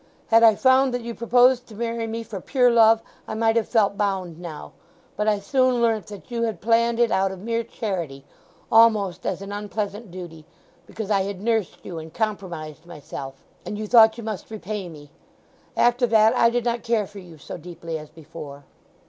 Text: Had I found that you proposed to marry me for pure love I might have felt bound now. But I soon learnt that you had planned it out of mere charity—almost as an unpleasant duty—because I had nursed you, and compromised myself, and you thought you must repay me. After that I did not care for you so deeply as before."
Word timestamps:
Had 0.29 0.41
I 0.41 0.55
found 0.55 0.95
that 0.95 1.03
you 1.03 1.13
proposed 1.13 1.67
to 1.67 1.75
marry 1.75 2.07
me 2.07 2.23
for 2.23 2.41
pure 2.41 2.71
love 2.71 3.03
I 3.27 3.35
might 3.35 3.55
have 3.55 3.67
felt 3.69 3.99
bound 3.99 4.39
now. 4.39 4.71
But 5.15 5.27
I 5.27 5.37
soon 5.39 5.79
learnt 5.79 6.07
that 6.07 6.31
you 6.31 6.41
had 6.41 6.59
planned 6.59 6.99
it 6.99 7.11
out 7.11 7.31
of 7.31 7.43
mere 7.43 7.63
charity—almost 7.63 9.27
as 9.27 9.43
an 9.43 9.51
unpleasant 9.51 10.09
duty—because 10.09 11.11
I 11.11 11.21
had 11.21 11.39
nursed 11.39 11.85
you, 11.85 11.99
and 11.99 12.11
compromised 12.11 12.87
myself, 12.87 13.43
and 13.63 13.77
you 13.77 13.85
thought 13.85 14.17
you 14.17 14.23
must 14.23 14.49
repay 14.49 14.89
me. 14.89 15.11
After 15.77 16.07
that 16.07 16.35
I 16.35 16.49
did 16.49 16.65
not 16.65 16.81
care 16.81 17.05
for 17.05 17.19
you 17.19 17.37
so 17.37 17.57
deeply 17.59 17.99
as 17.99 18.09
before." 18.09 18.63